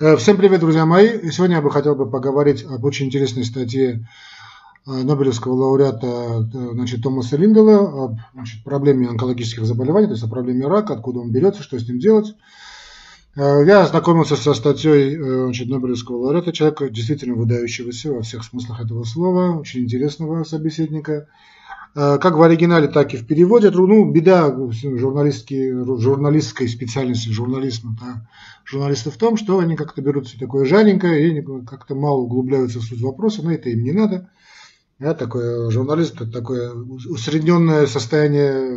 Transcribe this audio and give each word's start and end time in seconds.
Э, 0.00 0.14
всем 0.16 0.36
привет, 0.36 0.60
друзья 0.60 0.86
мои. 0.86 1.28
Сегодня 1.32 1.56
я 1.56 1.62
бы 1.62 1.72
хотел 1.72 1.96
бы 1.96 2.08
поговорить 2.08 2.62
об 2.62 2.84
очень 2.84 3.06
интересной 3.06 3.44
статье 3.44 4.06
э, 4.86 4.90
Нобелевского 4.92 5.54
лауреата 5.54 6.06
э, 6.06 6.70
значит, 6.74 7.02
Томаса 7.02 7.36
Линдела 7.36 8.04
об 8.04 8.18
значит, 8.32 8.62
проблеме 8.62 9.08
онкологических 9.08 9.64
заболеваний, 9.64 10.06
то 10.06 10.12
есть 10.12 10.22
о 10.22 10.28
проблеме 10.28 10.68
рака, 10.68 10.92
откуда 10.92 11.18
он 11.18 11.32
берется, 11.32 11.64
что 11.64 11.80
с 11.80 11.88
ним 11.88 11.98
делать. 11.98 12.36
Я 13.34 13.82
ознакомился 13.82 14.36
со 14.36 14.54
статьей 14.54 15.16
значит, 15.16 15.68
Нобелевского 15.68 16.18
лауреата, 16.18 16.52
человека 16.52 16.90
действительно 16.90 17.34
выдающегося 17.34 18.12
во 18.12 18.22
всех 18.22 18.44
смыслах 18.44 18.80
этого 18.80 19.02
слова, 19.02 19.58
очень 19.58 19.80
интересного 19.80 20.44
собеседника. 20.44 21.26
Э, 21.94 22.18
как 22.20 22.36
в 22.36 22.42
оригинале, 22.42 22.88
так 22.88 23.14
и 23.14 23.16
в 23.16 23.26
переводе. 23.26 23.70
Ну, 23.70 24.10
беда 24.10 24.54
журналистской 24.72 26.68
специальности 26.68 27.30
журнализма, 27.30 27.96
да, 28.00 28.28
журналистов 28.64 29.14
в 29.14 29.18
том, 29.18 29.36
что 29.36 29.58
они 29.58 29.76
как-то 29.76 30.02
берут 30.02 30.28
все 30.28 30.38
такое 30.38 30.64
жаренькое 30.64 31.38
и 31.38 31.42
как-то 31.66 31.94
мало 31.94 32.18
углубляются 32.18 32.80
в 32.80 32.82
суть 32.82 33.00
вопроса, 33.00 33.42
но 33.42 33.52
это 33.52 33.70
им 33.70 33.82
не 33.82 33.92
надо. 33.92 34.30
Да, 34.98 35.14
такое, 35.14 35.70
журналист– 35.70 36.14
это 36.16 36.30
такое 36.30 36.72
усредненное 36.72 37.86
состояние 37.86 38.76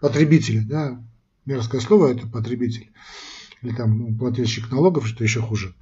потребителя. 0.00 0.64
Да. 0.66 1.04
Мерзкое 1.44 1.80
слово– 1.80 2.08
это 2.12 2.26
потребитель. 2.26 2.90
Или 3.62 3.74
там 3.74 3.98
ну, 3.98 4.18
плательщик 4.18 4.70
налогов, 4.70 5.06
что 5.06 5.22
еще 5.22 5.42
хуже. 5.42 5.74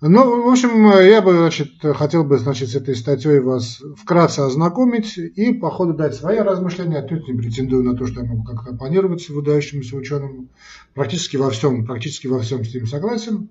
Ну, 0.00 0.42
в 0.42 0.48
общем, 0.48 0.86
я 1.00 1.22
бы, 1.22 1.32
значит, 1.32 1.70
хотел 1.80 2.24
бы, 2.24 2.36
значит, 2.38 2.68
с 2.68 2.74
этой 2.74 2.94
статьей 2.94 3.38
вас 3.38 3.80
вкратце 3.96 4.40
ознакомить 4.40 5.16
и 5.16 5.54
по 5.54 5.70
ходу 5.70 5.94
дать 5.94 6.14
свои 6.14 6.38
размышления. 6.38 6.98
Отнюдь 6.98 7.26
не 7.26 7.34
претендую 7.34 7.84
на 7.84 7.96
то, 7.96 8.06
что 8.06 8.20
я 8.20 8.26
могу 8.26 8.42
как-то 8.44 8.74
оппонировать 8.74 9.28
выдающемуся 9.28 9.96
ученому. 9.96 10.48
Практически 10.92 11.36
во 11.36 11.50
всем, 11.50 11.86
практически 11.86 12.26
во 12.26 12.40
всем 12.40 12.64
с 12.64 12.74
ним 12.74 12.86
согласен. 12.86 13.48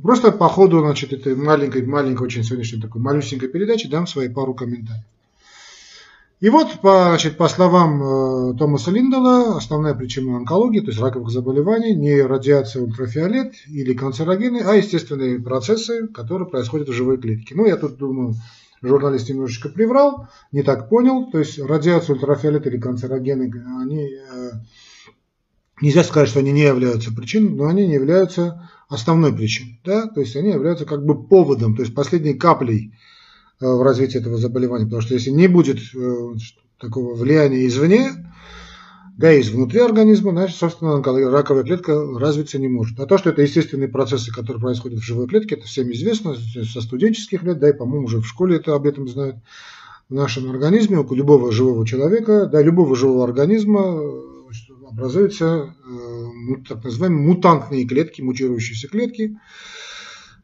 Просто 0.00 0.30
по 0.30 0.48
ходу, 0.48 0.80
значит, 0.80 1.12
этой 1.12 1.34
маленькой, 1.34 1.84
маленькой, 1.84 2.22
очень 2.22 2.44
сегодняшней 2.44 2.80
такой 2.80 3.02
малюсенькой 3.02 3.48
передачи 3.48 3.88
дам 3.88 4.06
свои 4.06 4.28
пару 4.28 4.54
комментариев. 4.54 5.04
И 6.40 6.50
вот, 6.50 6.80
по, 6.80 7.06
значит, 7.08 7.36
по 7.36 7.48
словам 7.48 8.00
э, 8.00 8.54
Томаса 8.56 8.92
Линдала, 8.92 9.56
основная 9.56 9.94
причина 9.94 10.36
онкологии, 10.36 10.78
то 10.78 10.86
есть 10.86 11.00
раковых 11.00 11.30
заболеваний, 11.30 11.96
не 11.96 12.22
радиация 12.22 12.82
ультрафиолет 12.82 13.54
или 13.66 13.92
канцерогены, 13.92 14.58
а 14.58 14.76
естественные 14.76 15.40
процессы, 15.40 16.06
которые 16.06 16.48
происходят 16.48 16.88
в 16.88 16.92
живой 16.92 17.18
клетке. 17.18 17.56
Ну, 17.56 17.66
я 17.66 17.76
тут 17.76 17.96
думаю, 17.96 18.36
журналист 18.82 19.28
немножечко 19.28 19.68
приврал, 19.68 20.28
не 20.52 20.62
так 20.62 20.88
понял. 20.88 21.28
То 21.32 21.40
есть 21.40 21.58
радиация 21.58 22.14
ультрафиолет 22.14 22.68
или 22.68 22.78
канцерогены, 22.78 23.52
они, 23.80 24.08
э, 24.08 24.50
нельзя 25.80 26.04
сказать, 26.04 26.28
что 26.28 26.38
они 26.38 26.52
не 26.52 26.62
являются 26.62 27.12
причиной, 27.12 27.50
но 27.50 27.66
они 27.66 27.84
не 27.84 27.94
являются 27.94 28.70
основной 28.88 29.34
причиной. 29.34 29.80
Да? 29.84 30.06
То 30.06 30.20
есть 30.20 30.36
они 30.36 30.50
являются 30.50 30.84
как 30.84 31.04
бы 31.04 31.20
поводом, 31.20 31.74
то 31.74 31.82
есть 31.82 31.96
последней 31.96 32.34
каплей 32.34 32.92
в 33.60 33.82
развитии 33.82 34.18
этого 34.18 34.38
заболевания. 34.38 34.84
Потому 34.84 35.02
что 35.02 35.14
если 35.14 35.30
не 35.30 35.48
будет 35.48 35.78
э, 35.94 36.30
такого 36.78 37.14
влияния 37.14 37.66
извне, 37.66 38.12
да 39.16 39.32
и 39.32 39.40
изнутри 39.40 39.80
организма, 39.80 40.30
значит, 40.30 40.56
собственно, 40.56 41.02
раковая 41.02 41.64
клетка 41.64 41.92
развиться 42.18 42.58
не 42.58 42.68
может. 42.68 43.00
А 43.00 43.06
то, 43.06 43.18
что 43.18 43.30
это 43.30 43.42
естественные 43.42 43.88
процессы, 43.88 44.32
которые 44.32 44.62
происходят 44.62 45.00
в 45.00 45.04
живой 45.04 45.26
клетке, 45.26 45.56
это 45.56 45.66
всем 45.66 45.90
известно 45.90 46.36
со 46.36 46.80
студенческих 46.80 47.42
лет, 47.42 47.58
да 47.58 47.70
и, 47.70 47.72
по-моему, 47.72 48.06
уже 48.06 48.20
в 48.20 48.26
школе 48.26 48.56
это 48.56 48.74
об 48.74 48.86
этом 48.86 49.08
знают. 49.08 49.36
В 50.08 50.14
нашем 50.14 50.48
организме, 50.50 50.98
у 50.98 51.14
любого 51.14 51.52
живого 51.52 51.86
человека, 51.86 52.46
да, 52.46 52.62
любого 52.62 52.96
живого 52.96 53.24
организма 53.24 54.00
образуются 54.88 55.74
э, 55.86 56.54
так 56.66 56.82
называемые 56.82 57.26
мутантные 57.26 57.86
клетки, 57.86 58.22
мутирующиеся 58.22 58.88
клетки, 58.88 59.36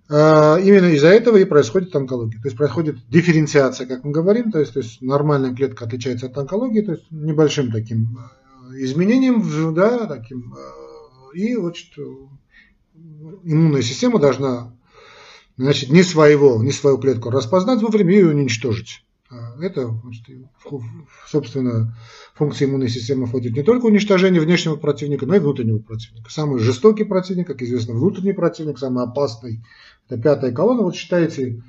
именно 0.08 0.92
из-за 0.92 1.08
этого 1.08 1.38
и 1.38 1.44
происходит 1.44 1.96
онкология. 1.96 2.40
То 2.40 2.48
есть 2.48 2.56
происходит 2.56 2.96
дифференциация, 3.08 3.86
как 3.86 4.04
мы 4.04 4.12
говорим, 4.12 4.52
то 4.52 4.60
есть, 4.60 4.74
то 4.74 4.80
есть 4.80 5.00
нормальная 5.00 5.54
клетка 5.54 5.86
отличается 5.86 6.26
от 6.26 6.36
онкологии, 6.36 6.82
то 6.82 6.92
есть 6.92 7.04
небольшим 7.10 7.72
таким 7.72 8.18
а, 8.18 8.32
изменением, 8.76 9.74
да, 9.74 10.06
таким, 10.06 10.54
а, 10.54 11.34
и 11.34 11.54
что 11.74 12.28
иммунная 13.44 13.82
система 13.82 14.18
должна 14.18 14.76
значит, 15.56 15.90
не 15.90 16.02
своего, 16.02 16.62
не 16.62 16.72
свою 16.72 16.98
клетку 16.98 17.30
распознать 17.30 17.80
вовремя 17.80 18.18
и 18.18 18.22
уничтожить. 18.22 19.04
Это, 19.60 19.90
собственно, 21.26 21.96
функция 22.34 22.68
иммунной 22.68 22.88
системы 22.88 23.26
входит 23.26 23.54
не 23.54 23.62
только 23.62 23.86
уничтожение 23.86 24.40
внешнего 24.40 24.76
противника, 24.76 25.26
но 25.26 25.34
и 25.34 25.40
внутреннего 25.40 25.78
противника. 25.78 26.30
Самый 26.30 26.60
жестокий 26.60 27.04
противник, 27.04 27.46
как 27.46 27.62
известно, 27.62 27.94
внутренний 27.94 28.32
противник, 28.32 28.78
самый 28.78 29.02
опасный 29.02 29.64
это 30.08 30.20
пятая 30.20 30.52
колонна. 30.52 30.82
Вот 30.82 30.94
считайте, 30.94 31.62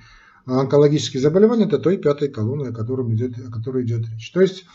онкологические 0.46 1.22
заболевания, 1.22 1.66
это 1.66 1.80
той 1.80 1.98
пятой 1.98 2.30
колонны, 2.30 2.68
о, 2.68 2.74
котором 2.74 3.14
идет, 3.14 3.34
о 3.38 3.52
которой 3.52 3.84
идет 3.84 4.06
речь. 4.08 4.32
То 4.32 4.42
есть 4.42 4.66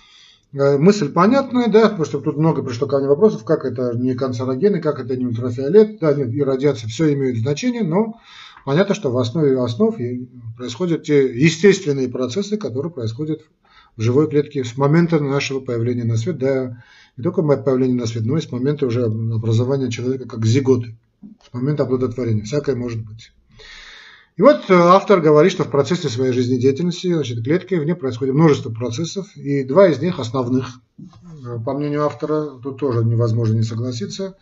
э, 0.52 0.78
мысль 0.78 1.12
понятная, 1.12 1.68
да, 1.68 1.82
потому 1.82 2.04
что 2.04 2.20
тут 2.20 2.36
много 2.36 2.62
пришло 2.62 2.88
ко 2.88 2.98
мне 2.98 3.08
вопросов, 3.08 3.44
как 3.44 3.64
это 3.64 3.96
не 3.96 4.14
канцерогены, 4.14 4.80
как 4.80 4.98
это 5.00 5.16
не 5.16 5.26
ультрафиолет, 5.26 5.98
да, 6.00 6.12
нет, 6.14 6.32
и 6.32 6.42
радиация, 6.42 6.88
все 6.88 7.12
имеют 7.12 7.38
значение, 7.38 7.84
но 7.84 8.20
понятно, 8.64 8.94
что 8.94 9.10
в 9.10 9.18
основе 9.18 9.60
основ 9.60 9.96
происходят 10.56 11.04
те 11.04 11.26
естественные 11.26 12.08
процессы, 12.08 12.56
которые 12.56 12.92
происходят 12.92 13.42
в 13.96 14.02
живой 14.02 14.28
клетке 14.28 14.64
с 14.64 14.76
момента 14.76 15.20
нашего 15.20 15.60
появления 15.60 16.04
на 16.04 16.16
свет, 16.16 16.38
да, 16.38 16.82
не 17.16 17.22
только 17.22 17.42
появления 17.42 17.94
на 17.94 18.06
свет, 18.06 18.24
но 18.24 18.36
и 18.38 18.40
с 18.40 18.50
момента 18.50 18.86
уже 18.86 19.04
образования 19.04 19.90
человека 19.90 20.26
как 20.26 20.46
зиготы, 20.46 20.96
с 21.22 21.52
момента 21.52 21.84
оплодотворения, 21.84 22.44
всякое 22.44 22.76
может 22.76 23.04
быть. 23.04 23.32
И 24.40 24.42
вот 24.42 24.70
э, 24.70 24.74
автор 24.74 25.20
говорит, 25.20 25.52
что 25.52 25.64
в 25.64 25.70
процессе 25.70 26.08
своей 26.08 26.32
жизнедеятельности, 26.32 27.12
значит, 27.12 27.44
клеткой 27.44 27.78
в 27.78 27.84
ней 27.84 27.92
происходит 27.92 28.34
множество 28.34 28.70
процессов, 28.70 29.26
и 29.36 29.64
два 29.64 29.88
из 29.88 30.00
них 30.00 30.18
основных, 30.18 30.80
э, 30.98 31.58
по 31.62 31.74
мнению 31.74 32.06
автора, 32.06 32.52
тут 32.62 32.78
тоже 32.78 33.04
невозможно 33.04 33.56
не 33.56 33.64
согласиться, 33.64 34.38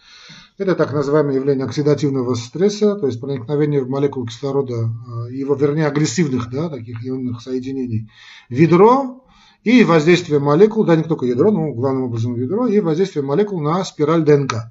это 0.56 0.76
так 0.76 0.92
называемое 0.92 1.34
явление 1.34 1.66
оксидативного 1.66 2.36
стресса, 2.36 2.94
то 2.94 3.06
есть 3.09 3.20
проникновение 3.20 3.82
в 3.82 3.88
молекулу 3.88 4.26
кислорода, 4.26 4.75
э, 4.75 5.34
его, 5.34 5.56
вернее, 5.56 5.88
агрессивных, 5.88 6.48
да, 6.48 6.69
таких 6.69 7.04
ионных 7.04 7.42
соединений 7.42 8.09
ядро, 8.48 9.25
и 9.65 9.82
воздействие 9.82 10.38
молекул, 10.38 10.84
да, 10.84 10.94
не 10.94 11.03
только 11.03 11.26
ядро, 11.26 11.50
но 11.50 11.72
главным 11.72 12.04
образом 12.04 12.36
ядро, 12.36 12.69
и 12.69 12.78
воздействие 12.78 13.25
молекул 13.25 13.60
на 13.60 13.82
спираль 13.82 14.22
ДНК. 14.22 14.70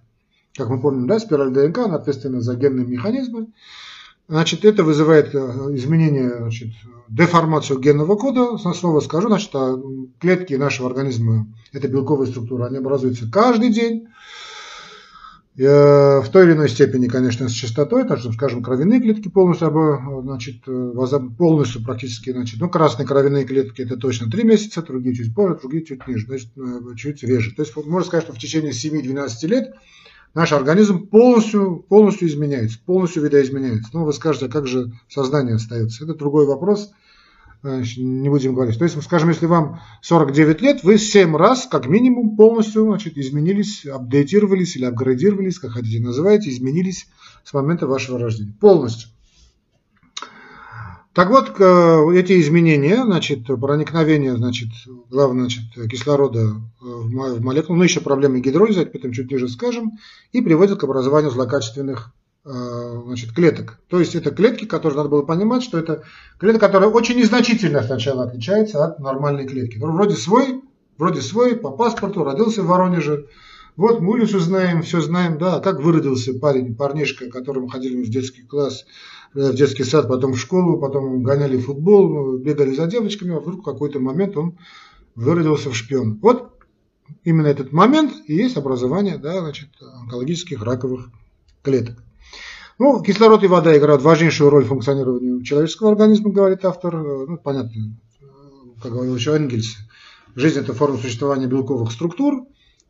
Как 0.56 0.70
мы 0.70 0.80
помним, 0.80 1.06
да, 1.06 1.20
спираль 1.20 1.52
ДНК, 1.52 1.80
она 1.80 1.96
ответственна 1.96 2.40
за 2.40 2.56
генные 2.56 2.86
механизмы, 2.86 3.48
Значит, 4.28 4.66
это 4.66 4.84
вызывает 4.84 5.34
э, 5.34 5.38
изменение, 5.76 6.36
значит, 6.38 6.74
деформацию 7.08 7.80
генного 7.80 8.16
кода. 8.18 8.58
Снова 8.74 9.00
скажу, 9.00 9.30
значит, 9.30 9.52
а 9.54 9.82
клетки 10.20 10.54
нашего 10.56 10.90
организма, 10.90 11.48
это 11.72 11.88
белковая 11.88 12.28
структура, 12.28 12.66
они 12.66 12.78
образуются 12.78 13.30
каждый 13.32 13.70
день. 13.70 14.08
Э, 15.58 16.20
в 16.20 16.30
той 16.30 16.44
или 16.44 16.52
иной 16.52 16.68
степени, 16.68 17.08
конечно, 17.08 17.48
с 17.48 17.54
частотой, 17.54 18.06
так 18.06 18.20
что, 18.20 18.34
скажем, 18.34 18.62
кровяные 18.62 19.00
клетки 19.00 19.30
полностью, 19.30 20.22
значит, 20.24 20.66
полностью 21.38 21.84
практически, 21.86 22.32
значит, 22.32 22.60
ну, 22.60 22.70
красные 22.70 23.08
кровяные 23.08 23.46
клетки 23.46 23.82
это 23.82 23.96
точно 23.96 24.30
3 24.30 24.44
месяца, 24.44 24.82
другие 24.82 25.16
чуть 25.16 25.34
позже, 25.34 25.58
другие 25.62 25.86
чуть 25.86 26.06
ниже, 26.06 26.28
значит, 26.28 26.50
э, 26.58 26.96
чуть 26.98 27.24
реже. 27.24 27.56
То 27.56 27.64
есть, 27.64 27.74
можно 27.78 28.06
сказать, 28.06 28.26
что 28.26 28.34
в 28.34 28.40
течение 28.40 28.74
7-12 28.74 29.48
лет 29.48 29.74
наш 30.38 30.52
организм 30.52 31.08
полностью, 31.08 31.84
полностью 31.90 32.28
изменяется, 32.28 32.78
полностью 32.86 33.24
видоизменяется. 33.24 33.90
Ну, 33.94 34.06
вы 34.06 34.14
скажете, 34.14 34.46
а 34.46 34.50
как 34.50 34.68
же 34.68 34.92
сознание 35.10 35.56
остается? 35.56 36.04
Это 36.04 36.14
другой 36.14 36.46
вопрос, 36.46 36.92
э, 37.64 37.82
не 37.98 38.30
будем 38.30 38.54
говорить. 38.54 38.78
То 38.78 38.84
есть, 38.84 39.02
скажем, 39.02 39.30
если 39.30 39.48
вам 39.48 39.82
49 40.04 40.62
лет, 40.62 40.84
вы 40.84 41.00
7 41.00 41.36
раз, 41.36 41.66
как 41.66 41.88
минимум, 41.88 42.38
полностью 42.38 42.84
значит, 42.84 43.18
изменились, 43.18 43.84
апдейтировались 43.88 44.76
или 44.76 44.86
апгрейдировались, 44.86 45.58
как 45.58 45.72
хотите 45.72 46.00
называйте, 46.00 46.52
изменились 46.52 47.08
с 47.44 47.52
момента 47.54 47.88
вашего 47.88 48.20
рождения. 48.20 48.54
Полностью. 48.60 49.10
Так 51.18 51.32
вот, 51.32 51.60
эти 51.60 52.40
изменения, 52.40 53.04
значит, 53.04 53.48
проникновение, 53.48 54.38
значит, 54.38 54.68
главное, 55.10 55.50
значит, 55.50 55.64
кислорода 55.90 56.42
э, 56.42 56.52
в 56.80 57.42
молекулу, 57.42 57.76
ну, 57.76 57.84
еще 57.84 58.02
проблемы 58.02 58.40
гидролиза, 58.40 58.82
об 58.82 58.96
этом 58.96 59.14
чуть 59.14 59.32
ниже 59.32 59.50
скажем, 59.50 59.94
и 60.32 60.42
приводят 60.42 60.80
к 60.80 60.84
образованию 60.84 61.32
злокачественных 61.32 62.14
э, 62.46 62.52
значит, 63.08 63.32
клеток. 63.34 63.80
То 63.90 64.00
есть 64.00 64.14
это 64.14 64.30
клетки, 64.30 64.66
которые 64.66 64.98
надо 64.98 65.10
было 65.10 65.24
понимать, 65.24 65.64
что 65.64 65.80
это 65.80 66.04
клетка, 66.38 66.68
которая 66.68 66.92
очень 66.92 67.18
незначительно 67.18 67.82
сначала 67.82 68.26
отличается 68.26 68.86
от 68.86 69.00
нормальной 69.00 69.48
клетки. 69.48 69.80
Вроде 69.80 70.14
свой, 70.16 70.62
вроде 71.00 71.22
свой, 71.22 71.56
по 71.56 71.72
паспорту, 71.72 72.24
родился 72.24 72.62
в 72.62 72.68
Воронеже, 72.68 73.26
вот 73.78 74.02
мы 74.02 74.14
улицу 74.14 74.40
знаем, 74.40 74.82
все 74.82 75.02
знаем, 75.02 75.38
да, 75.38 75.60
как 75.60 75.82
выродился 75.82 76.34
парень, 76.34 76.76
парнишка, 76.76 77.30
которому 77.30 77.68
ходили 77.68 78.04
в 78.04 78.10
детский 78.10 78.42
класс, 78.42 78.86
в 79.34 79.54
детский 79.54 79.84
сад, 79.84 80.08
потом 80.08 80.34
в 80.34 80.40
школу, 80.40 80.80
потом 80.80 81.22
гоняли 81.22 81.58
футбол, 81.58 82.38
бегали 82.38 82.74
за 82.74 82.88
девочками, 82.88 83.36
а 83.36 83.40
вдруг 83.40 83.62
в 83.62 83.64
какой-то 83.64 84.00
момент 84.00 84.36
он 84.36 84.58
выродился 85.16 85.70
в 85.70 85.76
шпион. 85.76 86.20
Вот 86.22 86.54
именно 87.24 87.48
этот 87.48 87.72
момент 87.72 88.14
и 88.26 88.36
есть 88.36 88.58
образование 88.58 89.18
да, 89.18 89.40
значит, 89.40 89.70
онкологических 89.80 90.64
раковых 90.64 91.10
клеток. 91.62 92.04
Ну, 92.80 93.02
кислород 93.02 93.44
и 93.44 93.48
вода 93.48 93.78
играют 93.78 94.02
важнейшую 94.02 94.50
роль 94.50 94.64
в 94.64 94.70
функционировании 94.70 95.44
человеческого 95.44 95.92
организма, 95.92 96.32
говорит 96.32 96.66
автор. 96.66 96.96
Ну, 96.96 97.38
понятно, 97.38 97.96
как 98.82 98.92
говорил 98.92 99.16
еще 99.16 99.36
Энгельс, 99.36 99.78
жизнь– 100.36 100.60
это 100.62 100.74
форма 100.74 100.98
существования 100.98 101.48
белковых 101.48 101.92
структур, 101.92 102.36
а 102.36 102.48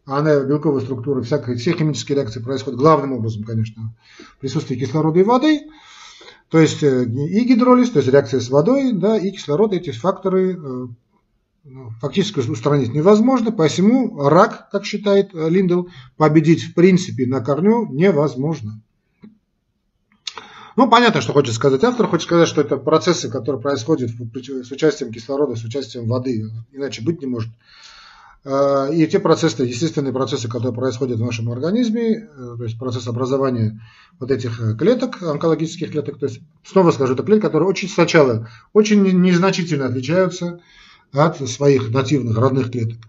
она, 0.08 0.40
белковые 0.40 0.84
структуры, 0.84 1.22
всякие, 1.22 1.58
все 1.58 1.74
химические 1.74 2.16
реакции 2.16 2.40
происходят 2.40 2.80
главным 2.80 3.14
образом, 3.14 3.44
конечно, 3.44 3.94
в 4.18 4.40
присутствии 4.40 4.78
кислорода 4.78 5.20
и 5.20 5.24
воды. 5.24 5.68
То 6.50 6.60
есть 6.60 6.82
э, 6.82 7.04
и 7.04 7.44
гидролиз, 7.44 7.90
то 7.90 8.00
есть 8.00 8.10
реакция 8.10 8.40
с 8.40 8.50
водой, 8.50 8.94
да, 8.94 9.18
и 9.18 9.32
кислород, 9.32 9.74
эти 9.74 9.92
факторы 9.92 10.54
э, 10.54 10.88
ну, 11.66 11.90
фактически 12.00 12.40
устранить 12.40 12.94
невозможно, 12.94 13.52
посему 13.52 14.18
рак, 14.30 14.70
как 14.72 14.86
считает 14.86 15.36
э, 15.36 15.50
Линдл, 15.50 15.88
победить 16.16 16.64
в 16.64 16.74
принципе 16.74 17.28
на 17.28 17.42
корню 17.42 17.90
невозможно. 17.92 18.82
Ну, 20.78 20.90
понятно, 20.90 21.20
что 21.20 21.34
хочет 21.34 21.56
сказать 21.56 21.84
автор. 21.84 22.08
Хочет 22.08 22.28
сказать, 22.28 22.48
что 22.48 22.62
это 22.62 22.78
процессы, 22.78 23.30
которые 23.30 23.60
происходят 23.60 24.12
с 24.12 24.72
участием 24.72 25.12
кислорода, 25.12 25.56
с 25.56 25.64
участием 25.64 26.08
воды. 26.08 26.50
Иначе 26.72 27.02
быть 27.02 27.20
не 27.20 27.28
может. 27.28 27.50
А, 28.50 28.88
и 28.88 29.06
те 29.08 29.20
процессы, 29.20 29.64
естественные 29.64 30.14
процессы, 30.14 30.48
которые 30.48 30.74
происходят 30.74 31.20
в 31.20 31.26
нашем 31.26 31.52
организме, 31.52 32.30
э, 32.34 32.56
то 32.58 32.64
есть 32.64 32.80
процесс 32.80 33.06
образования 33.06 33.82
вот 34.20 34.32
этих 34.32 34.62
э, 34.62 34.74
клеток, 34.74 35.22
онкологических 35.22 35.92
клеток, 35.92 36.18
то 36.18 36.28
есть, 36.28 36.40
снова 36.64 36.92
скажу, 36.92 37.14
это 37.14 37.24
клетки, 37.24 37.42
которые 37.42 37.68
очень 37.68 37.90
сначала 37.90 38.48
очень 38.72 39.04
незначительно 39.22 39.88
отличаются 39.88 40.62
от 41.12 41.38
своих 41.50 41.90
нативных 41.90 42.38
родных 42.38 42.72
клеток. 42.72 43.00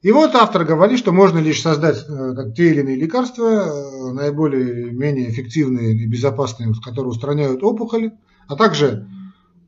И 0.00 0.10
вот 0.12 0.34
автор 0.34 0.64
говорит, 0.64 0.98
что 0.98 1.12
можно 1.12 1.38
лишь 1.38 1.60
создать 1.60 2.02
э, 2.08 2.52
те 2.56 2.70
или 2.70 2.80
иные 2.80 2.96
лекарства, 2.96 4.12
наиболее 4.14 4.92
менее 4.92 5.28
эффективные 5.28 5.92
и 5.92 6.06
безопасные, 6.06 6.72
которые 6.82 7.10
устраняют 7.10 7.62
опухоли, 7.62 8.14
а 8.48 8.56
также 8.56 9.06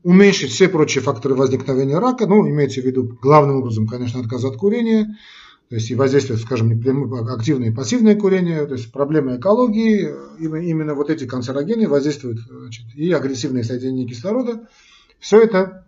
уменьшить 0.05 0.51
все 0.51 0.69
прочие 0.69 1.03
факторы 1.03 1.33
возникновения 1.33 1.97
рака, 1.97 2.27
ну, 2.27 2.47
имеется 2.47 2.79
в 2.79 2.85
виду 2.85 3.17
главным 3.19 3.57
образом, 3.57 3.87
конечно, 3.87 4.19
отказ 4.19 4.45
от 4.45 4.55
курения, 4.55 5.17
то 5.67 5.75
есть 5.75 5.89
и 5.89 5.95
воздействие, 5.95 6.37
скажем, 6.37 6.71
активное 7.27 7.69
и 7.69 7.73
пассивное 7.73 8.15
курение, 8.15 8.67
то 8.67 8.75
есть 8.75 8.91
проблемы 8.91 9.37
экологии, 9.37 10.13
именно 10.39 10.93
вот 10.93 11.09
эти 11.09 11.25
канцерогены 11.25 11.89
воздействуют, 11.89 12.37
значит, 12.47 12.85
и 12.93 13.11
агрессивные 13.11 13.63
соединения 13.63 14.07
кислорода, 14.07 14.69
все 15.19 15.41
это 15.41 15.87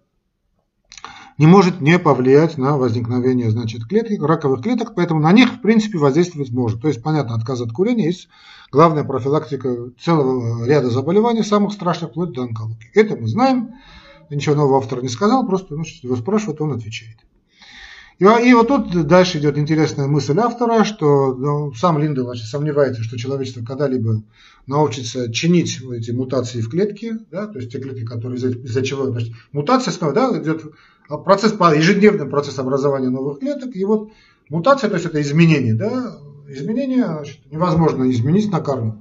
не 1.38 1.46
может 1.46 1.80
не 1.80 2.00
повлиять 2.00 2.58
на 2.58 2.76
возникновение 2.76 3.52
значит, 3.52 3.86
клеток, 3.86 4.24
раковых 4.24 4.64
клеток, 4.64 4.96
поэтому 4.96 5.20
на 5.20 5.32
них, 5.32 5.54
в 5.54 5.62
принципе, 5.62 6.00
воздействовать 6.00 6.50
может. 6.50 6.82
То 6.82 6.88
есть, 6.88 7.04
понятно, 7.04 7.36
отказ 7.36 7.62
от 7.62 7.72
курения 7.72 8.08
есть 8.08 8.30
главная 8.72 9.04
профилактика 9.04 9.92
целого 10.02 10.66
ряда 10.66 10.90
заболеваний, 10.90 11.44
самых 11.44 11.74
страшных, 11.74 12.10
вплоть 12.10 12.32
до 12.32 12.42
онкологии. 12.42 12.90
Это 12.96 13.16
мы 13.16 13.28
знаем, 13.28 13.76
ничего 14.30 14.56
нового 14.56 14.78
автор 14.78 15.02
не 15.02 15.10
сказал, 15.10 15.46
просто 15.46 15.76
ну, 15.76 15.84
его 16.02 16.16
спрашивают, 16.16 16.62
он 16.62 16.74
отвечает. 16.74 17.18
И, 18.20 18.24
и 18.24 18.54
вот 18.54 18.68
тут 18.68 19.08
дальше 19.08 19.38
идет 19.38 19.58
интересная 19.58 20.08
мысль 20.08 20.40
автора, 20.40 20.84
что 20.84 21.36
ну, 21.36 21.74
сам 21.74 22.00
Линдел 22.00 22.26
значит, 22.26 22.48
сомневается, 22.48 23.04
что 23.04 23.18
человечество 23.18 23.64
когда-либо 23.64 24.24
научится 24.66 25.32
чинить 25.32 25.80
эти 25.94 26.12
мутации 26.12 26.62
в 26.62 26.70
клетке, 26.70 27.20
да, 27.32 27.46
то 27.46 27.60
есть 27.60 27.72
те 27.72 27.80
клетки, 27.80 28.06
которые 28.06 28.38
из-за, 28.38 28.50
из 28.50 28.88
чего 28.88 29.06
значит, 29.06 29.34
мутация 29.52 29.92
снова 29.92 30.14
да, 30.14 30.42
идет 30.42 30.64
процесс, 31.08 31.54
ежедневный 31.54 32.26
процесс 32.26 32.58
образования 32.58 33.10
новых 33.10 33.40
клеток, 33.40 33.76
и 33.76 33.86
вот 33.86 34.10
мутация, 34.50 34.90
то 34.90 34.96
есть 34.96 35.06
это 35.06 35.22
изменение, 35.22 35.76
да, 35.76 36.18
изменение 36.48 37.06
значит, 37.06 37.40
невозможно 37.52 38.10
изменить 38.10 38.52
на 38.52 38.62
корню. 38.62 39.00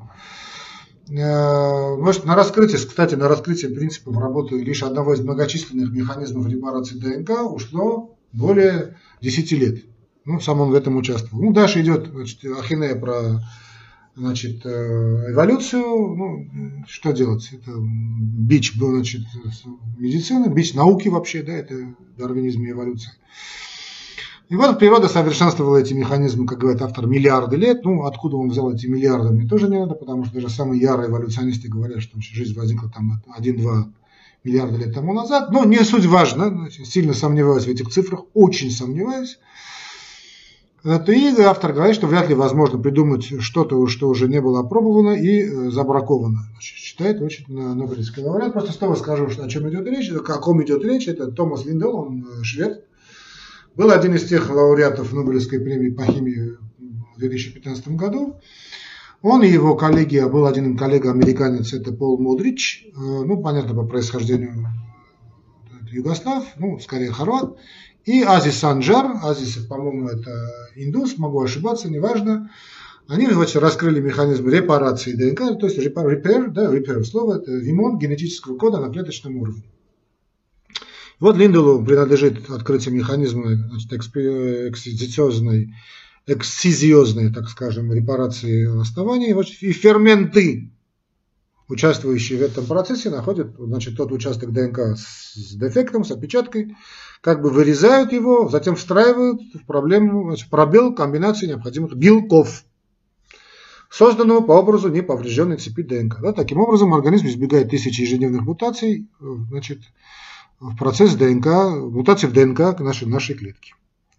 Э, 1.08 1.96
может, 1.96 2.24
на 2.24 2.34
раскрытие, 2.34 2.78
кстати, 2.78 3.14
на 3.14 3.28
раскрытие 3.28 3.70
принципов 3.70 4.18
работы 4.18 4.56
лишь 4.56 4.82
одного 4.82 5.14
из 5.14 5.20
многочисленных 5.20 5.92
механизмов 5.92 6.48
репарации 6.48 6.96
ДНК 6.96 7.52
ушло 7.52 8.16
более 8.32 8.96
10 9.20 9.52
лет. 9.52 9.84
Ну, 10.24 10.40
сам 10.40 10.60
он 10.60 10.70
в 10.70 10.74
этом 10.74 10.96
участвовал. 10.96 11.44
Ну, 11.44 11.52
дальше 11.52 11.80
идет 11.80 12.08
значит, 12.08 12.44
ахинея 12.44 12.96
про 12.96 13.40
значит, 14.16 14.66
э, 14.66 15.32
эволюцию. 15.32 15.84
Ну, 15.84 16.84
что 16.88 17.12
делать? 17.12 17.48
Это 17.52 17.70
бич 17.78 18.76
был, 18.76 18.90
значит, 18.90 19.22
медицины, 19.98 20.48
бич 20.48 20.74
науки 20.74 21.08
вообще, 21.08 21.42
да, 21.42 21.52
это 21.52 21.94
дарвинизм 22.18 22.64
и 22.64 22.70
эволюция. 22.70 23.14
И 24.48 24.54
вот 24.54 24.78
природа 24.78 25.08
совершенствовала 25.08 25.78
эти 25.78 25.92
механизмы, 25.92 26.46
как 26.46 26.58
говорит 26.58 26.80
автор, 26.80 27.06
миллиарды 27.06 27.56
лет. 27.56 27.84
Ну, 27.84 28.04
откуда 28.04 28.36
он 28.36 28.50
взял 28.50 28.72
эти 28.72 28.86
миллиарды, 28.86 29.30
мне 29.30 29.48
тоже 29.48 29.68
не 29.68 29.78
надо, 29.78 29.94
потому 29.94 30.24
что 30.24 30.34
даже 30.34 30.48
самые 30.48 30.80
ярые 30.80 31.10
эволюционисты 31.10 31.68
говорят, 31.68 32.00
что 32.00 32.20
жизнь 32.20 32.56
возникла 32.56 32.88
там 32.88 33.20
1-2 33.36 33.84
миллиарда 34.44 34.76
лет 34.76 34.94
тому 34.94 35.12
назад. 35.12 35.50
Но 35.50 35.64
не 35.64 35.78
суть 35.78 36.06
важно, 36.06 36.68
сильно 36.70 37.12
сомневаюсь 37.12 37.64
в 37.64 37.68
этих 37.68 37.88
цифрах, 37.88 38.22
очень 38.34 38.70
сомневаюсь. 38.70 39.38
И 40.84 41.40
автор 41.42 41.72
говорит, 41.72 41.96
что 41.96 42.06
вряд 42.06 42.28
ли 42.28 42.36
возможно 42.36 42.78
придумать 42.78 43.42
что-то, 43.42 43.88
что 43.88 44.08
уже 44.08 44.28
не 44.28 44.40
было 44.40 44.60
опробовано 44.60 45.20
и 45.20 45.40
э, 45.40 45.70
забраковано. 45.70 46.46
Значит, 46.52 46.76
считает 46.76 47.20
очень 47.20 47.44
нобелевский 47.48 48.22
лауреат. 48.22 48.52
Просто 48.52 48.72
снова 48.72 48.94
скажу, 48.94 49.26
о 49.26 49.48
чем 49.48 49.68
идет 49.68 49.84
речь, 49.88 50.12
о 50.12 50.20
каком 50.20 50.62
идет 50.62 50.84
речь. 50.84 51.08
Это 51.08 51.32
Томас 51.32 51.64
Линдел, 51.64 51.96
он 51.96 52.24
э, 52.24 52.44
швед, 52.44 52.85
был 53.76 53.90
один 53.90 54.14
из 54.14 54.24
тех 54.24 54.48
лауреатов 54.50 55.12
Нобелевской 55.12 55.60
премии 55.60 55.90
по 55.90 56.04
химии 56.04 56.56
в 57.14 57.18
2015 57.18 57.88
году. 57.88 58.40
Он 59.22 59.42
и 59.42 59.48
его 59.48 59.76
коллеги, 59.76 60.16
а 60.18 60.28
был 60.28 60.46
один 60.46 60.76
коллега-американец, 60.76 61.72
это 61.72 61.92
Пол 61.92 62.18
Модрич, 62.18 62.86
э, 62.86 62.90
ну, 62.94 63.42
понятно, 63.42 63.74
по 63.74 63.84
происхождению 63.84 64.66
югослав, 65.90 66.44
ну, 66.58 66.78
скорее 66.78 67.10
хорват, 67.10 67.56
и 68.04 68.22
Азис 68.22 68.58
Санджар, 68.58 69.18
Азис, 69.22 69.56
по-моему, 69.66 70.08
это 70.08 70.30
индус, 70.76 71.18
могу 71.18 71.42
ошибаться, 71.42 71.90
неважно, 71.90 72.50
они 73.08 73.26
значит, 73.30 73.56
раскрыли 73.56 74.00
механизм 74.00 74.48
репарации 74.48 75.12
ДНК, 75.12 75.58
то 75.58 75.66
есть 75.66 75.78
репер, 75.78 76.50
да, 76.50 76.70
репер 76.70 77.04
слово, 77.04 77.38
это 77.38 77.52
ремонт 77.52 78.00
генетического 78.00 78.56
кода 78.56 78.78
на 78.78 78.92
клеточном 78.92 79.36
уровне. 79.36 79.64
Вот 81.18 81.36
Линделу 81.36 81.82
принадлежит 81.82 82.50
открытие 82.50 82.94
механизма 82.94 83.54
значит, 83.54 83.90
эксцизиозной, 83.92 85.74
эксцизиозной, 86.26 87.32
так 87.32 87.48
скажем, 87.48 87.90
репарации 87.92 88.78
оснований. 88.80 89.34
И 89.60 89.72
ферменты, 89.72 90.70
участвующие 91.68 92.38
в 92.38 92.42
этом 92.42 92.66
процессе, 92.66 93.08
находят 93.08 93.54
значит, 93.58 93.96
тот 93.96 94.12
участок 94.12 94.52
ДНК 94.52 94.96
с 94.96 95.54
дефектом, 95.54 96.04
с 96.04 96.10
отпечаткой, 96.10 96.76
как 97.22 97.40
бы 97.40 97.48
вырезают 97.48 98.12
его, 98.12 98.50
затем 98.50 98.76
встраивают 98.76 99.40
в 99.54 99.64
проблему, 99.64 100.24
значит, 100.28 100.50
пробел 100.50 100.94
комбинации 100.94 101.46
необходимых 101.46 101.94
белков, 101.96 102.62
созданного 103.88 104.42
по 104.42 104.52
образу 104.52 104.90
неповрежденной 104.90 105.56
цепи 105.56 105.82
ДНК. 105.82 106.20
Да, 106.20 106.34
таким 106.34 106.58
образом, 106.58 106.92
организм 106.92 107.26
избегает 107.26 107.70
тысячи 107.70 108.02
ежедневных 108.02 108.42
мутаций, 108.42 109.08
значит, 109.18 109.80
в 110.60 110.76
процесс 110.76 111.14
ДНК, 111.14 111.46
мутации 111.90 112.26
в 112.26 112.32
ДНК 112.32 112.80
нашей, 112.80 113.08
нашей 113.08 113.34
клетки. 113.34 113.74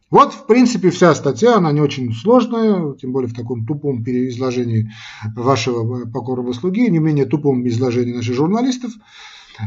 Вот, 0.10 0.34
в 0.34 0.46
принципе, 0.46 0.89
вся 0.89 1.13
статья, 1.15 1.58
она 1.58 1.72
не 1.74 1.82
очень 1.82 2.13
сложная, 2.13 2.94
тем 2.94 3.12
более 3.12 3.29
в 3.29 3.36
таком 3.36 3.65
тупом 3.65 4.03
переизложении 4.03 4.89
вашего 5.36 6.10
покорного 6.10 6.53
слуги, 6.53 6.89
не 6.89 7.00
менее 7.00 7.25
тупом 7.25 7.67
изложении 7.67 8.13
наших 8.13 8.36
журналистов. 8.36 8.94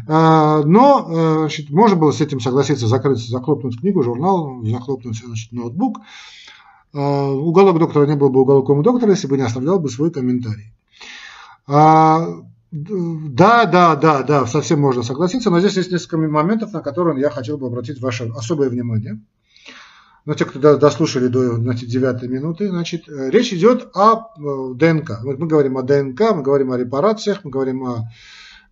А, 0.09 0.63
но 0.63 1.07
э, 1.11 1.39
значит, 1.41 1.69
можно 1.71 1.97
было 1.97 2.13
с 2.13 2.21
этим 2.21 2.41
согласиться, 2.41 2.87
закрыть, 2.87 3.19
захлопнуть 3.19 3.81
книгу, 3.81 4.03
журнал, 4.03 4.65
захлопнуть 4.65 5.19
значит, 5.23 5.53
ноутбук. 5.53 6.01
А, 6.95 7.31
уголок 7.31 7.79
доктора 7.79 8.07
не 8.07 8.17
был 8.17 8.31
бы 8.31 8.41
уголком 8.41 8.83
доктора, 8.83 9.11
если 9.11 9.27
бы 9.27 9.37
не 9.37 9.43
оставлял 9.43 9.79
бы 9.79 9.91
свой 9.91 10.11
комментарий. 10.11 10.73
Да, 12.73 13.67
да, 13.67 13.97
да, 13.97 14.23
да, 14.23 14.47
совсем 14.47 14.81
можно 14.81 15.03
согласиться, 15.03 15.51
но 15.51 15.59
здесь 15.59 15.77
есть 15.77 15.91
несколько 15.91 16.19
моментов, 16.19 16.73
на 16.73 16.81
которые 16.81 17.21
я 17.21 17.29
хотел 17.29 17.59
бы 17.59 17.67
обратить 17.67 18.01
ваше 18.01 18.31
особое 18.37 18.69
внимание. 18.69 19.21
Но 20.25 20.35
те, 20.35 20.45
кто 20.45 20.77
дослушали 20.77 21.29
до 21.29 21.57
значит, 21.57 21.89
9 21.89 22.23
минуты, 22.31 22.69
значит, 22.69 23.09
э, 23.09 23.31
речь 23.31 23.53
идет 23.53 23.89
о 23.95 24.29
э, 24.37 24.75
ДНК. 24.75 25.21
Вот 25.25 25.39
мы 25.39 25.47
говорим 25.47 25.79
о 25.79 25.83
ДНК, 25.83 26.21
мы 26.35 26.43
говорим 26.43 26.71
о 26.73 26.79
репарациях, 26.79 27.41
мы 27.43 27.51
говорим 27.51 27.85
о 27.85 28.11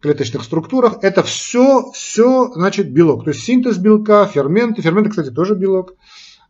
клеточных 0.00 0.42
структурах. 0.44 0.98
Это 1.02 1.22
все, 1.22 1.90
все, 1.92 2.52
значит, 2.52 2.92
белок. 2.92 3.24
То 3.24 3.30
есть 3.30 3.42
синтез 3.42 3.78
белка, 3.78 4.26
ферменты. 4.26 4.82
Ферменты, 4.82 5.10
кстати, 5.10 5.30
тоже 5.30 5.54
белок. 5.54 5.94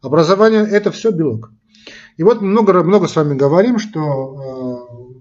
Образование– 0.02 0.67
это 0.71 0.90
все 0.90 1.11
белок. 1.11 1.52
И 2.17 2.25
вот 2.25 2.43
много, 2.43 2.83
много 2.83 3.07
с 3.07 3.17
вами 3.17 3.37
говорим, 3.37 3.78
что 3.78 4.00
э, 4.00 4.78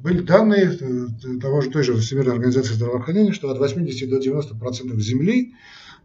были 0.07 0.21
данные 0.21 0.71
э, 0.79 1.39
того 1.41 1.59
же, 1.59 1.69
той 1.69 1.83
же 1.83 1.97
Всемирной 1.97 2.35
организации 2.35 2.75
здравоохранения, 2.75 3.33
что 3.33 3.49
от 3.49 3.59
80 3.59 4.09
до 4.09 4.19
90 4.19 4.55
процентов 4.55 4.99
Земли, 5.01 5.53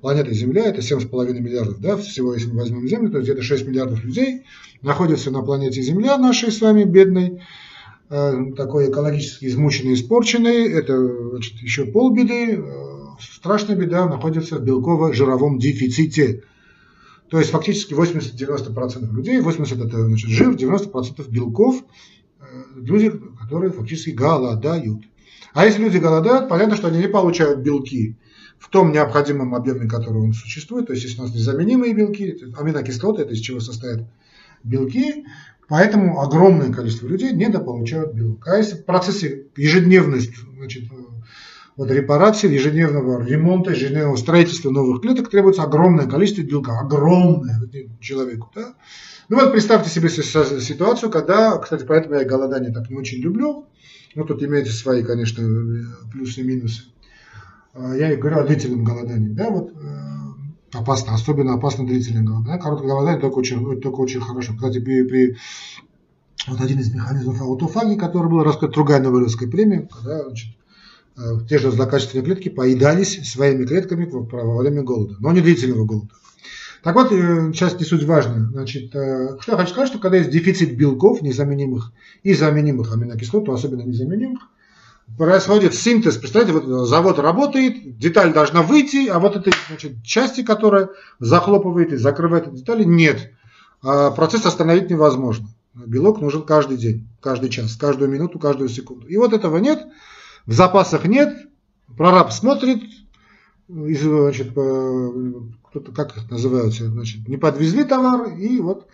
планеты 0.00 0.34
Земля, 0.34 0.64
это 0.64 0.80
7,5 0.80 1.38
миллиардов, 1.38 1.80
да, 1.80 1.96
всего, 1.96 2.34
если 2.34 2.48
мы 2.48 2.62
возьмем 2.62 2.88
Землю, 2.88 3.12
то 3.12 3.20
где-то 3.20 3.42
6 3.42 3.64
миллиардов 3.64 4.02
людей 4.02 4.42
находятся 4.82 5.30
на 5.30 5.42
планете 5.42 5.82
Земля, 5.82 6.18
нашей 6.18 6.50
с 6.50 6.60
вами 6.60 6.82
бедной, 6.82 7.42
э, 8.10 8.52
такой 8.56 8.90
экологически 8.90 9.44
измученный, 9.44 9.94
испорченный, 9.94 10.68
это 10.72 11.30
значит, 11.30 11.54
еще 11.58 11.84
полбеды. 11.84 12.56
Э, 12.56 12.62
страшная 13.20 13.76
беда 13.76 14.06
находится 14.06 14.56
в 14.56 14.64
белково-жировом 14.64 15.60
дефиците. 15.60 16.42
То 17.30 17.38
есть 17.38 17.52
фактически 17.52 17.94
80-90% 17.94 19.14
людей, 19.14 19.38
80% 19.38 19.86
это 19.86 20.06
значит, 20.06 20.28
жир, 20.28 20.54
90% 20.56 21.30
белков, 21.30 21.84
люди, 22.74 23.12
которые 23.52 23.70
фактически 23.70 24.10
голодают. 24.10 25.02
А 25.52 25.66
если 25.66 25.82
люди 25.82 25.98
голодают, 25.98 26.48
понятно, 26.48 26.74
что 26.74 26.88
они 26.88 26.98
не 27.00 27.08
получают 27.08 27.60
белки 27.60 28.16
в 28.58 28.70
том 28.70 28.92
необходимом 28.92 29.54
объеме, 29.54 29.86
который 29.86 30.22
он 30.22 30.32
существует. 30.32 30.86
То 30.86 30.94
есть, 30.94 31.04
если 31.04 31.20
у 31.20 31.24
нас 31.24 31.34
незаменимые 31.34 31.92
белки, 31.92 32.38
аминокислоты, 32.58 33.22
это 33.22 33.34
из 33.34 33.40
чего 33.40 33.60
состоят 33.60 34.06
белки, 34.64 35.26
поэтому 35.68 36.22
огромное 36.22 36.72
количество 36.72 37.06
людей 37.06 37.32
недополучают 37.32 38.14
белок. 38.14 38.48
А 38.48 38.56
если 38.56 38.76
в 38.76 38.86
процессе 38.86 39.48
ежедневности, 39.54 40.34
значит, 40.56 40.84
вот 41.76 41.90
репарации, 41.90 42.50
ежедневного 42.50 43.22
ремонта, 43.22 43.72
ежедневного 43.72 44.16
строительства 44.16 44.70
новых 44.70 45.02
клеток 45.02 45.28
требуется 45.28 45.64
огромное 45.64 46.06
количество 46.06 46.40
белка, 46.40 46.78
огромное 46.78 47.60
человеку. 48.00 48.50
Да? 48.54 48.74
Ну 49.32 49.40
вот 49.40 49.52
представьте 49.52 49.88
себе 49.88 50.10
ситуацию, 50.10 51.10
когда, 51.10 51.56
кстати, 51.56 51.86
поэтому 51.88 52.16
я 52.16 52.24
голодание 52.26 52.70
так 52.70 52.90
не 52.90 52.96
очень 52.98 53.16
люблю, 53.22 53.64
ну 54.14 54.26
тут 54.26 54.42
имеются 54.42 54.74
свои, 54.74 55.02
конечно, 55.02 55.42
плюсы 56.12 56.42
и 56.42 56.44
минусы. 56.44 56.82
А, 57.72 57.94
я 57.96 58.12
и 58.12 58.16
говорю 58.16 58.40
о 58.40 58.44
длительном 58.44 58.84
голодании, 58.84 59.30
да, 59.30 59.48
вот 59.48 59.72
э, 59.72 60.76
опасно, 60.78 61.14
особенно 61.14 61.54
опасно 61.54 61.86
длительное 61.86 62.24
голодание. 62.24 62.60
Короткое 62.60 62.88
голодание 62.88 63.20
только 63.22 63.36
очень, 63.36 63.80
только 63.80 64.00
очень 64.00 64.20
хорошо. 64.20 64.52
Кстати, 64.52 64.80
при, 64.80 65.02
при 65.04 65.38
вот 66.46 66.60
один 66.60 66.80
из 66.80 66.92
механизмов 66.92 67.40
аутофагии, 67.40 67.96
который 67.96 68.28
был 68.28 68.42
раскрыт 68.42 68.72
другая 68.72 69.00
Нобелевская 69.00 69.48
премия, 69.48 69.88
когда 69.90 70.24
значит, 70.24 70.54
э, 71.16 71.38
те 71.48 71.56
же 71.56 71.70
злокачественные 71.70 72.26
клетки 72.26 72.50
поедались 72.50 73.32
своими 73.32 73.64
клетками 73.64 74.06
во 74.12 74.58
время 74.58 74.82
голода, 74.82 75.16
но 75.20 75.32
не 75.32 75.40
длительного 75.40 75.86
голода. 75.86 76.10
Так 76.82 76.96
вот, 76.96 77.12
э, 77.12 77.52
сейчас 77.52 77.78
не 77.78 77.84
суть 77.84 78.04
важно. 78.04 78.50
Значит, 78.52 78.90
что 78.90 79.52
я 79.52 79.56
хочу 79.56 79.70
сказать, 79.70 79.88
что 79.88 79.98
когда 79.98 80.16
есть 80.16 80.30
дефицит 80.30 80.76
белков, 80.76 81.22
незаменимых 81.22 81.92
и 82.22 82.34
заменимых 82.34 82.92
аминокислот, 82.92 83.46
то 83.46 83.52
особенно 83.52 83.82
незаменимых, 83.82 84.40
происходит 85.16 85.74
синтез. 85.74 86.16
Представляете, 86.16 86.58
вот 86.58 86.88
завод 86.88 87.18
работает, 87.18 87.98
деталь 87.98 88.32
должна 88.32 88.62
выйти, 88.62 89.08
а 89.08 89.18
вот 89.18 89.36
этой 89.36 89.52
значит, 89.68 90.02
части, 90.02 90.42
которая 90.42 90.90
захлопывает 91.20 91.92
и 91.92 91.96
закрывает 91.96 92.48
эти 92.48 92.56
детали, 92.56 92.84
нет. 92.84 93.32
А 93.82 94.10
процесс 94.10 94.46
остановить 94.46 94.90
невозможно. 94.90 95.48
Белок 95.74 96.20
нужен 96.20 96.42
каждый 96.42 96.76
день, 96.76 97.08
каждый 97.20 97.48
час, 97.48 97.76
каждую 97.76 98.10
минуту, 98.10 98.38
каждую 98.38 98.68
секунду. 98.68 99.06
И 99.06 99.16
вот 99.16 99.32
этого 99.32 99.56
нет, 99.58 99.86
в 100.46 100.52
запасах 100.52 101.06
нет, 101.06 101.34
прораб 101.96 102.32
смотрит, 102.32 102.82
значит, 103.72 104.50
кто-то, 104.50 105.92
как 105.92 106.16
их 106.16 106.30
называются, 106.30 106.86
значит, 106.86 107.26
не 107.28 107.36
подвезли 107.36 107.84
товар, 107.84 108.34
и 108.34 108.60
вот 108.60 108.86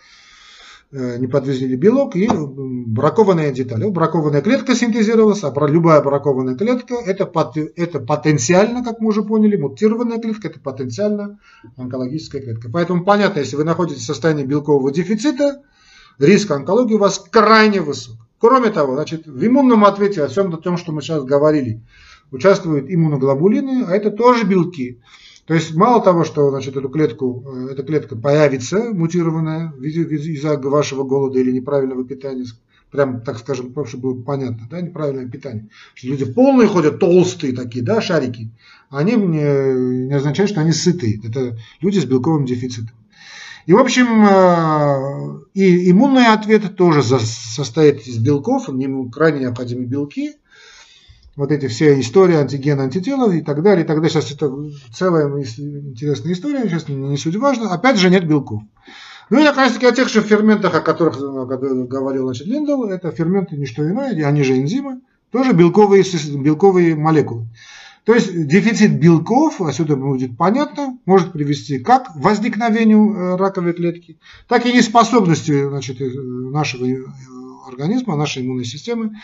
Э, 0.90 1.18
не 1.18 1.26
подвезли 1.26 1.76
белок 1.76 2.16
и 2.16 2.26
бракованная 2.32 3.52
деталь. 3.52 3.84
Бракованная 3.90 4.40
клетка 4.40 4.74
синтезировалась, 4.74 5.44
а 5.44 5.52
любая 5.66 6.00
бракованная 6.00 6.54
клетка 6.54 6.94
это, 6.94 7.30
это 7.76 8.00
потенциально, 8.00 8.82
как 8.82 8.98
мы 9.00 9.08
уже 9.08 9.22
поняли, 9.22 9.56
мутированная 9.56 10.18
клетка, 10.18 10.48
это 10.48 10.60
потенциально 10.60 11.38
онкологическая 11.76 12.40
клетка. 12.40 12.70
Поэтому 12.72 13.04
понятно, 13.04 13.40
если 13.40 13.56
вы 13.56 13.64
находитесь 13.64 14.04
в 14.04 14.06
состоянии 14.06 14.46
белкового 14.46 14.90
дефицита, 14.90 15.60
риск 16.18 16.50
онкологии 16.50 16.94
у 16.94 16.98
вас 16.98 17.18
крайне 17.18 17.82
высок. 17.82 18.16
Кроме 18.38 18.70
того, 18.70 18.94
значит, 18.94 19.26
в 19.26 19.46
иммунном 19.46 19.84
ответе 19.84 20.22
о 20.22 20.28
всем 20.28 20.56
том, 20.56 20.78
что 20.78 20.92
мы 20.92 21.02
сейчас 21.02 21.22
говорили, 21.22 21.82
участвуют 22.30 22.86
иммуноглобулины, 22.88 23.84
а 23.86 23.94
это 23.94 24.10
тоже 24.10 24.44
белки. 24.44 25.00
То 25.46 25.54
есть 25.54 25.74
мало 25.74 26.02
того, 26.02 26.24
что 26.24 26.50
значит, 26.50 26.76
эту 26.76 26.90
клетку, 26.90 27.42
э, 27.46 27.72
эта 27.72 27.82
клетка 27.82 28.16
появится 28.16 28.92
мутированная 28.92 29.72
из-за 29.80 30.58
вашего 30.58 31.04
голода 31.04 31.38
или 31.38 31.50
неправильного 31.50 32.04
питания, 32.04 32.44
прям, 32.90 33.22
так 33.22 33.38
скажем, 33.38 33.72
чтобы 33.86 34.14
было 34.14 34.22
понятно, 34.22 34.68
да, 34.70 34.82
неправильное 34.82 35.26
питание. 35.26 35.68
Люди 36.02 36.26
полные 36.26 36.68
ходят, 36.68 36.98
толстые 36.98 37.54
такие, 37.54 37.82
да, 37.82 38.02
шарики, 38.02 38.50
они 38.90 39.12
не, 39.12 40.06
не 40.06 40.14
означают, 40.14 40.50
что 40.50 40.60
они 40.60 40.72
сытые. 40.72 41.18
Это 41.24 41.56
люди 41.80 41.98
с 41.98 42.04
белковым 42.04 42.44
дефицитом. 42.44 42.94
И, 43.64 43.72
в 43.72 43.78
общем, 43.78 44.26
э, 44.26 45.40
и 45.54 45.90
иммунный 45.90 46.26
ответ 46.26 46.76
тоже 46.76 47.02
состоит 47.02 48.06
из 48.06 48.18
белков, 48.18 48.68
им 48.68 49.10
крайне 49.10 49.40
необходимы 49.40 49.86
белки– 49.86 50.34
вот 51.38 51.52
эти 51.52 51.68
все 51.68 52.00
истории 52.00 52.34
антиген, 52.34 52.80
антитела 52.80 53.30
и 53.30 53.40
так 53.42 53.62
далее, 53.62 53.84
и 53.84 53.86
так 53.86 53.98
далее. 53.98 54.10
Сейчас 54.10 54.32
это 54.32 54.52
целая 54.92 55.28
интересная 55.28 56.32
история, 56.32 56.68
сейчас 56.68 56.88
не 56.88 57.16
суть 57.16 57.36
важно. 57.36 57.72
Опять 57.72 57.96
же 57.96 58.10
нет 58.10 58.26
белков. 58.26 58.62
Ну 59.30 59.38
и 59.38 59.44
наконец-таки 59.44 59.86
о 59.86 59.92
тех 59.92 60.08
же 60.08 60.20
ферментах, 60.20 60.74
о 60.74 60.80
которых 60.80 61.16
э, 61.16 61.86
говорил 61.86 62.24
значит, 62.24 62.48
Линдл, 62.48 62.86
это 62.86 63.12
ферменты 63.12 63.56
не 63.56 63.66
что 63.66 63.88
иное, 63.88 64.26
они 64.26 64.42
же 64.42 64.58
энзимы, 64.58 65.00
тоже 65.30 65.52
белковые, 65.52 66.02
белковые 66.42 66.96
молекулы. 66.96 67.46
То 68.02 68.14
есть 68.14 68.48
дефицит 68.48 68.98
белков, 68.98 69.60
отсюда 69.60 69.94
будет 69.94 70.36
понятно, 70.36 70.98
может 71.06 71.30
привести 71.30 71.78
как 71.78 72.06
к 72.06 72.16
возникновению 72.16 73.12
э, 73.12 73.36
раковой 73.36 73.74
клетки, 73.74 74.18
так 74.48 74.66
и 74.66 74.72
неспособности 74.72 75.68
значит, 75.68 76.00
э, 76.00 76.10
нашего 76.10 76.88
организма, 77.68 78.16
нашей 78.16 78.44
иммунной 78.44 78.64
системы 78.64 79.14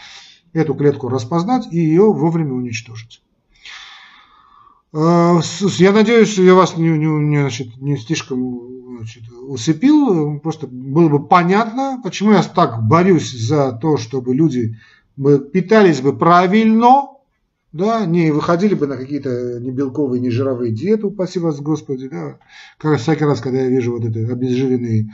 эту 0.54 0.74
клетку 0.74 1.08
распознать 1.08 1.66
и 1.70 1.78
ее 1.78 2.10
вовремя 2.10 2.54
уничтожить. 2.54 3.22
Э, 4.94 5.40
я 5.78 5.92
надеюсь, 5.92 6.28
что 6.28 6.42
я 6.42 6.54
вас 6.54 6.76
не, 6.76 6.88
не, 6.88 7.06
не, 7.06 7.40
значит, 7.40 7.76
не 7.76 7.96
слишком 7.98 8.96
значит, 8.96 9.24
усыпил. 9.30 10.40
Просто 10.40 10.66
было 10.66 11.08
бы 11.08 11.26
понятно, 11.26 12.00
почему 12.02 12.32
я 12.32 12.42
так 12.42 12.86
борюсь 12.86 13.30
за 13.30 13.72
то, 13.72 13.96
чтобы 13.96 14.34
люди 14.34 14.78
питались 15.52 16.00
бы 16.00 16.16
правильно, 16.16 17.08
да, 17.72 18.06
не 18.06 18.30
выходили 18.30 18.74
бы 18.74 18.86
на 18.86 18.96
какие-то 18.96 19.58
не 19.60 19.72
белковые, 19.72 20.20
не 20.20 20.30
жировые 20.30 20.72
диеты, 20.72 21.08
упаси 21.08 21.40
вас, 21.40 21.60
Господи, 21.60 22.08
да. 22.08 22.38
Как 22.78 23.00
всякий 23.00 23.24
раз, 23.24 23.40
когда 23.40 23.62
я 23.62 23.68
вижу 23.68 23.92
вот 23.92 24.04
эти 24.04 24.18
обезжиренные 24.18 25.10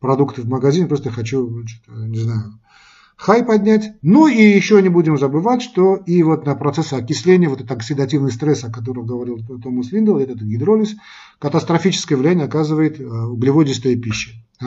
продукты 0.00 0.42
в 0.42 0.48
магазине, 0.48 0.86
просто 0.86 1.10
хочу, 1.10 1.64
не 1.86 2.18
знаю, 2.18 2.57
хай 3.18 3.44
поднять. 3.44 3.92
Ну 4.00 4.28
и 4.28 4.40
еще 4.40 4.80
не 4.80 4.88
будем 4.88 5.18
забывать, 5.18 5.60
что 5.60 5.96
и 5.96 6.22
вот 6.22 6.46
на 6.46 6.54
процессе 6.54 6.96
окисления, 6.96 7.48
вот 7.48 7.60
этот 7.60 7.72
оксидативный 7.72 8.30
стресс, 8.30 8.64
о 8.64 8.70
котором 8.70 9.06
говорил 9.06 9.38
Томас 9.60 9.90
Линдл, 9.90 10.16
этот 10.16 10.40
гидролиз, 10.40 10.94
катастрофическое 11.40 12.16
влияние 12.16 12.46
оказывает 12.46 13.00
э, 13.00 13.04
углеводистая 13.04 13.96
пища. 13.96 14.30
Э, 14.62 14.66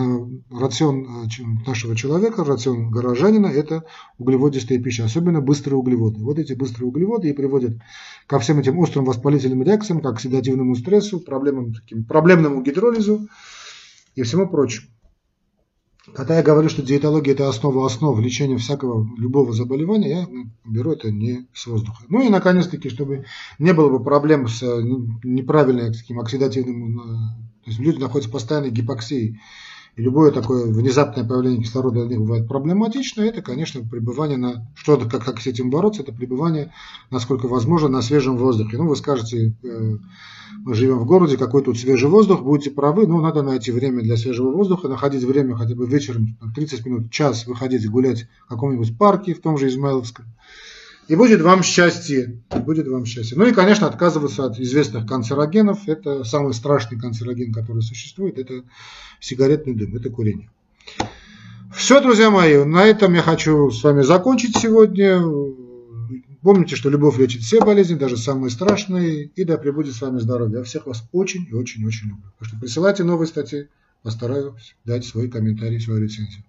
рацион 0.51 1.25
э, 1.25 1.43
нашего 1.65 1.95
человека, 1.95 2.43
рацион 2.43 2.91
горожанина– 2.91 3.47
это 3.47 3.85
углеводистая 4.17 4.79
пища, 4.79 5.05
особенно 5.05 5.39
быстрые 5.39 5.77
углеводы. 5.77 6.19
Вот 6.19 6.37
эти 6.37 6.51
быстрые 6.51 6.89
углеводы 6.89 7.29
и 7.29 7.33
приводят 7.33 7.77
ко 8.27 8.37
всем 8.39 8.59
этим 8.59 8.77
острым 8.79 9.05
воспалительным 9.05 9.63
реакциям, 9.63 10.01
к 10.01 10.05
оксидативному 10.05 10.75
стрессу, 10.75 11.21
проблемам, 11.21 11.73
таким, 11.73 12.03
проблемному 12.03 12.61
гидролизу 12.61 13.29
и 14.15 14.23
всему 14.23 14.49
прочему. 14.49 14.87
Когда 16.15 16.37
я 16.37 16.43
говорю, 16.43 16.67
что 16.67 16.81
диетология– 16.81 17.33
это 17.35 17.47
основа 17.47 17.85
основ 17.85 18.19
лечения 18.19 18.57
всякого, 18.57 19.07
любого 19.17 19.53
заболевания, 19.53 20.09
я 20.09 20.27
беру 20.65 20.93
это 20.93 21.11
не 21.11 21.47
с 21.53 21.67
воздуха. 21.67 22.03
Ну 22.09 22.25
и, 22.25 22.29
наконец-таки, 22.29 22.89
чтобы 22.89 23.25
не 23.59 23.71
было 23.73 23.89
бы 23.89 24.03
проблем 24.03 24.47
с 24.47 24.63
э, 24.63 24.81
неправильным 25.23 25.93
таким 25.93 26.19
оксидативным, 26.19 26.99
э, 26.99 27.03
то 27.63 27.69
есть 27.69 27.79
люди 27.79 27.99
находятся 27.99 28.29
в 28.29 28.33
постоянной 28.33 28.71
гипоксии, 28.71 29.39
и 29.95 30.01
любое 30.01 30.31
такое 30.31 30.65
внезапное 30.65 31.25
появление 31.25 31.63
кислорода 31.63 32.05
для 32.05 32.17
них 32.17 32.21
бывает 32.21 32.47
проблематично, 32.47 33.21
это, 33.21 33.41
конечно, 33.41 33.83
пребывание 33.83 34.37
на... 34.37 34.67
Что 34.75 34.97
как, 34.97 35.25
как 35.25 35.41
с 35.41 35.47
этим 35.47 35.69
бороться? 35.69 36.01
Это 36.01 36.13
пребывание, 36.13 36.73
насколько 37.09 37.47
возможно, 37.47 37.89
на 37.89 38.01
свежем 38.01 38.37
воздухе. 38.37 38.77
Ну, 38.77 38.87
вы 38.87 38.95
скажете, 38.95 39.53
э, 39.63 39.97
мы 40.59 40.75
живем 40.75 40.99
в 40.99 41.05
городе, 41.05 41.35
какой 41.37 41.61
тут 41.63 41.77
свежий 41.77 42.07
воздух, 42.07 42.41
будете 42.41 42.71
правы, 42.71 43.05
но 43.05 43.19
надо 43.19 43.41
найти 43.41 43.71
время 43.71 44.01
для 44.01 44.15
свежего 44.15 44.51
воздуха, 44.51 44.87
находить 44.87 45.23
время 45.23 45.55
хотя 45.55 45.75
бы 45.75 45.85
вечером, 45.85 46.37
30 46.55 46.85
минут, 46.85 47.11
час 47.11 47.45
выходить 47.45 47.89
гулять 47.89 48.27
в 48.45 48.47
каком-нибудь 48.47 48.97
парке, 48.97 49.33
в 49.33 49.41
том 49.41 49.57
же 49.57 49.67
Измайловском. 49.67 50.25
И 51.11 51.15
будет 51.17 51.41
вам 51.41 51.61
счастье, 51.61 52.41
будет 52.49 52.87
вам 52.87 53.03
счастье. 53.03 53.37
Ну 53.37 53.45
и, 53.45 53.51
конечно, 53.51 53.85
отказываться 53.85 54.45
от 54.45 54.57
известных 54.57 55.05
канцерогенов. 55.05 55.85
Это 55.89 56.23
самый 56.23 56.53
страшный 56.53 56.97
канцероген, 56.97 57.51
который 57.51 57.81
существует, 57.81 58.39
это 58.39 58.63
сигаретный 59.19 59.75
дым, 59.75 59.93
это 59.93 60.09
курение. 60.09 60.49
Все, 61.75 61.99
друзья 61.99 62.29
мои, 62.29 62.63
на 62.63 62.85
этом 62.85 63.13
я 63.13 63.21
хочу 63.21 63.71
с 63.71 63.83
вами 63.83 64.03
закончить 64.03 64.55
сегодня. 64.55 65.21
Помните, 66.43 66.77
что 66.77 66.89
любовь 66.89 67.17
лечит 67.17 67.41
все 67.41 67.59
болезни, 67.59 67.95
даже 67.95 68.15
самые 68.15 68.49
страшные. 68.49 69.25
И 69.35 69.43
да 69.43 69.57
пребудет 69.57 69.93
с 69.93 69.99
вами 69.99 70.19
здоровье. 70.19 70.59
Я 70.59 70.63
всех 70.63 70.85
вас 70.85 71.03
очень 71.11 71.45
и 71.51 71.53
очень-очень 71.53 72.07
люблю. 72.07 72.31
Так 72.39 72.47
что 72.47 72.57
присылайте 72.57 73.03
новые 73.03 73.27
статьи. 73.27 73.67
Постараюсь 74.01 74.77
дать 74.85 75.03
свой 75.03 75.27
комментарий, 75.27 75.81
свою 75.81 76.01
рецензию. 76.01 76.45